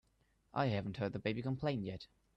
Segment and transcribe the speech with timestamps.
[0.55, 2.07] I haven't heard the baby complain yet.